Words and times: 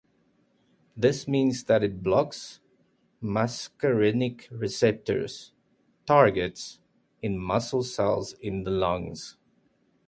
This 0.97 1.27
means 1.27 1.65
that 1.65 1.83
it 1.83 2.01
blocks 2.01 2.59
muscarinic 3.21 4.47
receptors 4.49 5.51
(targets) 6.07 6.79
in 7.21 7.37
muscle 7.37 7.83
cells 7.83 8.33
in 8.41 8.63
the 8.63 8.71
lungs. 8.71 9.37